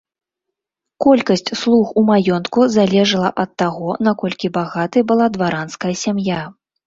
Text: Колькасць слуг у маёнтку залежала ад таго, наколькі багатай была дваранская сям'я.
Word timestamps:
Колькасць 1.05 1.51
слуг 1.63 1.91
у 2.01 2.03
маёнтку 2.07 2.59
залежала 2.77 3.29
ад 3.45 3.51
таго, 3.63 3.89
наколькі 4.07 4.47
багатай 4.57 5.01
была 5.11 5.25
дваранская 5.37 5.93
сям'я. 6.05 6.41